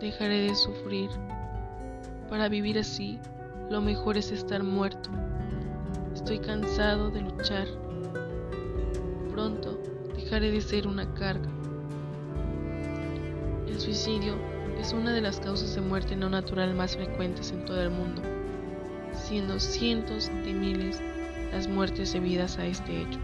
dejaré 0.00 0.40
de 0.40 0.54
sufrir. 0.56 1.08
Para 2.28 2.48
vivir 2.48 2.78
así, 2.80 3.20
lo 3.70 3.80
mejor 3.80 4.16
es 4.16 4.32
estar 4.32 4.64
muerto. 4.64 5.08
Estoy 6.12 6.40
cansado 6.40 7.10
de 7.10 7.20
luchar. 7.20 7.68
Pronto 9.30 9.80
dejaré 10.16 10.50
de 10.50 10.60
ser 10.60 10.88
una 10.88 11.14
carga. 11.14 11.48
El 13.68 13.78
suicidio 13.78 14.34
es 14.80 14.92
una 14.92 15.12
de 15.12 15.20
las 15.20 15.38
causas 15.38 15.76
de 15.76 15.80
muerte 15.80 16.16
no 16.16 16.28
natural 16.28 16.74
más 16.74 16.96
frecuentes 16.96 17.52
en 17.52 17.64
todo 17.64 17.80
el 17.82 17.90
mundo, 17.90 18.20
siendo 19.12 19.60
cientos 19.60 20.26
de 20.26 20.52
miles 20.52 21.00
las 21.52 21.68
muertes 21.68 22.12
debidas 22.12 22.58
a 22.58 22.66
este 22.66 23.02
hecho. 23.02 23.20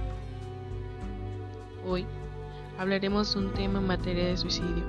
Hoy 1.85 2.07
hablaremos 2.79 3.35
de 3.35 3.41
un 3.41 3.53
tema 3.55 3.81
en 3.81 3.87
materia 3.89 4.27
de 4.27 4.37
suicidio, 4.37 4.85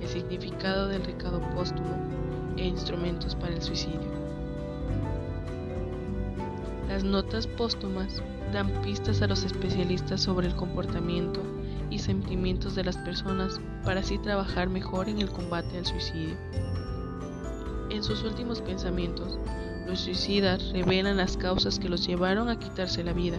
el 0.00 0.08
significado 0.08 0.88
del 0.88 1.04
recado 1.04 1.40
póstumo 1.54 1.96
e 2.56 2.64
instrumentos 2.64 3.34
para 3.34 3.54
el 3.54 3.62
suicidio. 3.62 4.26
Las 6.88 7.04
notas 7.04 7.46
póstumas 7.46 8.22
dan 8.52 8.68
pistas 8.82 9.20
a 9.22 9.26
los 9.26 9.44
especialistas 9.44 10.20
sobre 10.20 10.46
el 10.46 10.54
comportamiento 10.54 11.42
y 11.90 11.98
sentimientos 11.98 12.74
de 12.74 12.84
las 12.84 12.96
personas 12.98 13.60
para 13.84 14.00
así 14.00 14.18
trabajar 14.18 14.68
mejor 14.68 15.08
en 15.08 15.20
el 15.20 15.30
combate 15.30 15.78
al 15.78 15.86
suicidio. 15.86 16.36
En 17.90 18.02
sus 18.02 18.22
últimos 18.22 18.60
pensamientos, 18.60 19.38
los 19.86 20.00
suicidas 20.00 20.72
revelan 20.72 21.16
las 21.16 21.36
causas 21.36 21.78
que 21.78 21.88
los 21.88 22.06
llevaron 22.06 22.48
a 22.48 22.58
quitarse 22.58 23.04
la 23.04 23.12
vida. 23.12 23.38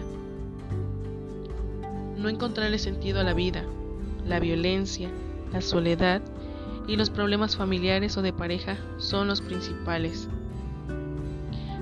No 2.16 2.28
encontrarle 2.28 2.78
sentido 2.78 3.20
a 3.20 3.24
la 3.24 3.34
vida, 3.34 3.64
la 4.26 4.40
violencia, 4.40 5.10
la 5.52 5.60
soledad 5.60 6.22
y 6.88 6.96
los 6.96 7.10
problemas 7.10 7.56
familiares 7.56 8.16
o 8.16 8.22
de 8.22 8.32
pareja 8.32 8.76
son 8.96 9.28
los 9.28 9.40
principales. 9.42 10.28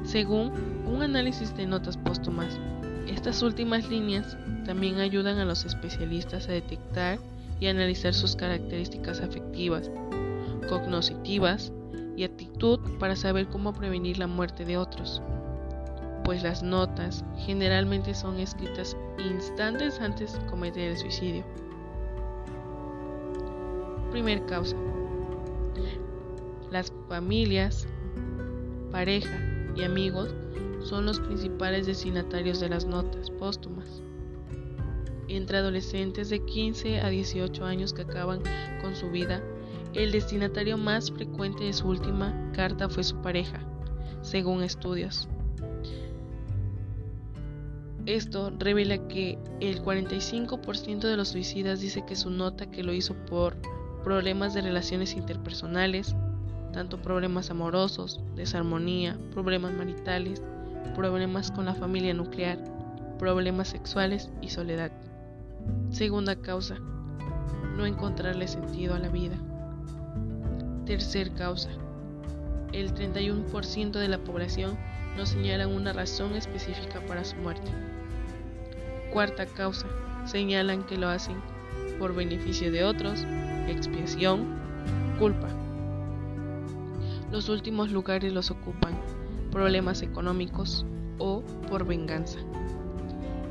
Según 0.04 0.52
un 0.84 1.02
análisis 1.02 1.56
de 1.56 1.66
notas 1.66 1.96
póstumas, 1.96 2.60
estas 3.06 3.42
últimas 3.42 3.88
líneas 3.88 4.36
también 4.66 4.98
ayudan 4.98 5.38
a 5.38 5.44
los 5.44 5.64
especialistas 5.64 6.48
a 6.48 6.52
detectar 6.52 7.18
y 7.60 7.68
analizar 7.68 8.12
sus 8.12 8.34
características 8.34 9.20
afectivas, 9.20 9.90
cognitivas 10.68 11.72
y 12.16 12.24
actitud 12.24 12.80
para 12.98 13.14
saber 13.14 13.46
cómo 13.46 13.72
prevenir 13.72 14.18
la 14.18 14.26
muerte 14.26 14.64
de 14.64 14.76
otros, 14.76 15.22
pues 16.24 16.42
las 16.42 16.62
notas 16.62 17.24
generalmente 17.38 18.14
son 18.14 18.40
escritas 18.40 18.96
instantes 19.18 20.00
antes 20.00 20.32
de 20.32 20.46
cometer 20.46 20.90
el 20.90 20.98
suicidio. 20.98 21.44
Primer 24.16 24.46
causa. 24.46 24.74
Las 26.70 26.90
familias, 27.06 27.86
pareja 28.90 29.38
y 29.76 29.82
amigos 29.82 30.34
son 30.82 31.04
los 31.04 31.20
principales 31.20 31.86
destinatarios 31.86 32.58
de 32.58 32.70
las 32.70 32.86
notas 32.86 33.28
póstumas. 33.28 34.00
Entre 35.28 35.58
adolescentes 35.58 36.30
de 36.30 36.42
15 36.42 37.00
a 37.02 37.10
18 37.10 37.62
años 37.62 37.92
que 37.92 38.02
acaban 38.02 38.40
con 38.80 38.96
su 38.96 39.10
vida, 39.10 39.42
el 39.92 40.12
destinatario 40.12 40.78
más 40.78 41.10
frecuente 41.10 41.64
de 41.64 41.74
su 41.74 41.86
última 41.86 42.52
carta 42.54 42.88
fue 42.88 43.04
su 43.04 43.20
pareja, 43.20 43.60
según 44.22 44.62
estudios. 44.62 45.28
Esto 48.06 48.50
revela 48.58 49.08
que 49.08 49.38
el 49.60 49.82
45% 49.82 51.00
de 51.00 51.18
los 51.18 51.28
suicidas 51.28 51.82
dice 51.82 52.06
que 52.06 52.16
su 52.16 52.30
nota 52.30 52.70
que 52.70 52.82
lo 52.82 52.94
hizo 52.94 53.12
por 53.26 53.58
problemas 54.06 54.54
de 54.54 54.62
relaciones 54.62 55.14
interpersonales, 55.14 56.14
tanto 56.72 57.02
problemas 57.02 57.50
amorosos, 57.50 58.20
desarmonía, 58.36 59.18
problemas 59.32 59.72
maritales, 59.72 60.44
problemas 60.94 61.50
con 61.50 61.64
la 61.64 61.74
familia 61.74 62.14
nuclear, 62.14 62.56
problemas 63.18 63.66
sexuales 63.66 64.30
y 64.40 64.50
soledad. 64.50 64.92
Segunda 65.90 66.36
causa, 66.36 66.76
no 67.76 67.84
encontrarle 67.84 68.46
sentido 68.46 68.94
a 68.94 69.00
la 69.00 69.08
vida. 69.08 69.38
Tercer 70.84 71.32
causa, 71.32 71.70
el 72.72 72.94
31% 72.94 73.90
de 73.90 74.08
la 74.08 74.18
población 74.18 74.78
no 75.16 75.26
señalan 75.26 75.74
una 75.74 75.92
razón 75.92 76.36
específica 76.36 77.04
para 77.08 77.24
su 77.24 77.34
muerte. 77.38 77.72
Cuarta 79.12 79.46
causa, 79.46 79.88
señalan 80.26 80.84
que 80.84 80.96
lo 80.96 81.08
hacen 81.08 81.42
por 81.98 82.14
beneficio 82.14 82.70
de 82.70 82.84
otros, 82.84 83.26
expiación, 83.68 84.46
culpa. 85.18 85.48
Los 87.30 87.48
últimos 87.48 87.90
lugares 87.90 88.32
los 88.32 88.50
ocupan 88.50 88.94
problemas 89.50 90.02
económicos 90.02 90.86
o 91.18 91.42
por 91.68 91.86
venganza. 91.86 92.38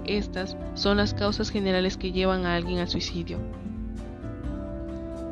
Estas 0.05 0.55
son 0.75 0.97
las 0.97 1.13
causas 1.13 1.49
generales 1.49 1.97
que 1.97 2.11
llevan 2.11 2.45
a 2.45 2.55
alguien 2.55 2.79
al 2.79 2.89
suicidio. 2.89 3.39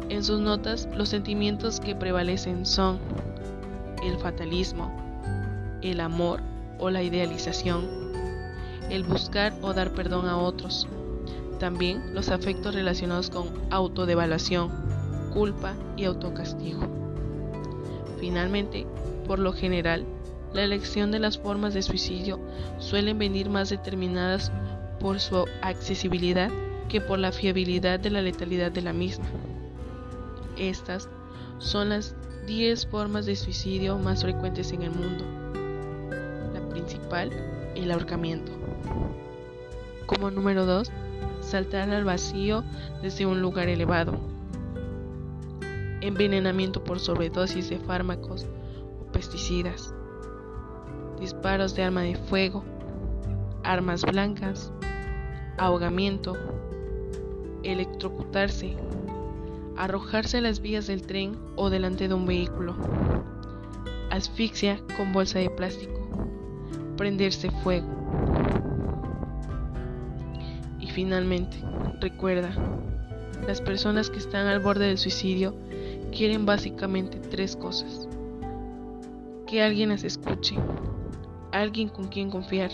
En 0.10 0.24
sus 0.24 0.40
notas, 0.40 0.90
los 0.96 1.10
sentimientos 1.10 1.80
que 1.80 1.96
prevalecen 1.96 2.66
son 2.66 3.00
el 4.04 4.18
fatalismo, 4.18 4.92
el 5.82 6.00
amor 6.00 6.42
o 6.80 6.90
la 6.90 7.04
idealización, 7.04 7.88
el 8.90 9.04
buscar 9.04 9.54
o 9.62 9.74
dar 9.74 9.92
perdón 9.92 10.28
a 10.28 10.38
otros, 10.38 10.88
también 11.64 12.14
los 12.14 12.28
afectos 12.28 12.76
relacionados 12.76 13.30
con 13.30 13.48
autodevaluación, 13.70 14.70
culpa 15.34 15.76
y 15.96 16.04
autocastigo. 16.04 16.82
Finalmente, 18.20 18.86
por 19.26 19.40
lo 19.40 19.54
general, 19.54 20.04
la 20.54 20.64
elección 20.66 21.10
de 21.10 21.20
las 21.20 21.38
formas 21.38 21.74
de 21.74 21.82
suicidio 21.82 22.38
suelen 22.80 23.18
venir 23.18 23.50
más 23.50 23.70
determinadas 23.70 24.52
por 25.00 25.22
su 25.22 25.46
accesibilidad 25.62 26.52
que 26.90 27.00
por 27.00 27.18
la 27.18 27.32
fiabilidad 27.32 27.98
de 27.98 28.10
la 28.10 28.22
letalidad 28.22 28.74
de 28.74 28.82
la 28.82 28.92
misma. 28.92 29.28
Estas 30.58 31.08
son 31.60 31.88
las 31.92 32.14
10 32.46 32.88
formas 32.88 33.26
de 33.26 33.38
suicidio 33.38 33.98
más 33.98 34.24
frecuentes 34.24 34.74
en 34.74 34.82
el 34.82 34.92
mundo. 34.92 35.24
La 36.54 36.60
principal, 36.68 37.32
el 37.74 37.90
ahorcamiento. 37.90 38.52
Como 40.08 40.30
número 40.30 40.66
2, 40.66 40.92
saltar 41.54 41.92
al 41.92 42.04
vacío 42.04 42.64
desde 43.04 43.28
un 43.28 43.40
lugar 43.40 43.70
elevado. 43.70 44.20
Envenenamiento 46.02 46.84
por 46.84 47.00
sobredosis 47.00 47.70
de 47.70 47.78
fármacos 47.78 48.48
o 49.00 49.12
pesticidas 49.12 49.94
disparos 51.20 51.76
de 51.76 51.84
arma 51.84 52.02
de 52.02 52.16
fuego, 52.16 52.64
armas 53.64 54.02
blancas, 54.02 54.74
ahogamiento, 55.60 56.36
electrocutarse, 57.62 58.76
arrojarse 59.78 60.40
a 60.40 60.42
las 60.42 60.60
vías 60.60 60.88
del 60.88 61.04
tren 61.04 61.38
o 61.56 61.70
delante 61.70 62.08
de 62.08 62.16
un 62.16 62.26
vehículo, 62.26 62.76
asfixia 64.10 64.82
con 64.98 65.14
bolsa 65.14 65.38
de 65.38 65.52
plástico, 65.52 66.02
prenderse 66.98 67.52
fuego. 67.64 67.86
Finalmente, 70.94 71.58
recuerda, 72.00 72.52
las 73.48 73.62
personas 73.62 74.12
que 74.12 74.20
están 74.20 74.46
al 74.46 74.60
borde 74.60 74.86
del 74.86 75.00
suicidio 75.00 75.56
quieren 76.16 76.46
básicamente 76.46 77.18
tres 77.18 77.56
cosas. 77.56 78.08
Que 79.48 79.64
alguien 79.64 79.90
las 79.90 80.04
escuche, 80.04 80.56
alguien 81.52 81.90
con 81.90 82.10
quien 82.10 82.30
confiar, 82.30 82.70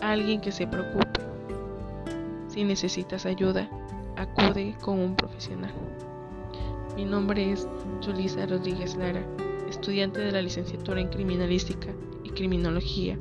alguien 0.00 0.40
que 0.40 0.52
se 0.52 0.68
preocupe. 0.68 1.20
Si 2.46 2.62
necesitas 2.62 3.26
ayuda, 3.26 3.68
acude 4.16 4.76
con 4.80 5.00
un 5.00 5.16
profesional. 5.16 5.72
Mi 6.94 7.04
nombre 7.04 7.50
es 7.50 7.66
Julisa 8.04 8.46
Rodríguez 8.46 8.94
Lara, 8.94 9.26
estudiante 9.68 10.20
de 10.20 10.30
la 10.30 10.42
licenciatura 10.42 11.00
en 11.00 11.08
Criminalística 11.08 11.88
y 12.22 12.30
Criminología. 12.30 13.18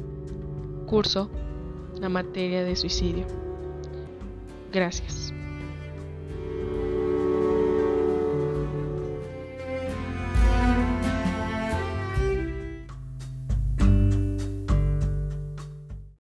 Curso 0.86 1.32
la 2.00 2.10
materia 2.10 2.64
de 2.64 2.76
suicidio. 2.76 3.49
Gracias. 4.72 5.34